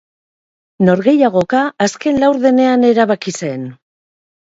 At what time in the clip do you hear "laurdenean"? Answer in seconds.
2.23-2.87